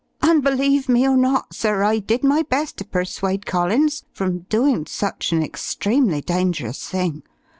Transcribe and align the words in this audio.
"And 0.23 0.43
believe 0.43 0.89
me 0.89 1.07
or 1.07 1.15
not, 1.15 1.53
sir, 1.53 1.83
I 1.83 1.99
did 1.99 2.23
my 2.23 2.41
best 2.41 2.75
to 2.77 2.85
persuade 2.85 3.45
Collins 3.45 4.03
from 4.11 4.47
doin' 4.49 4.87
such 4.87 5.31
an 5.31 5.43
extremely 5.43 6.21
dangerous 6.21 6.87
thing. 6.89 7.21